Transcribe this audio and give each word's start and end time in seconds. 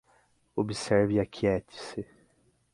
Observe 0.57 1.13
e 1.17 1.19
aquiete-se 1.19 2.03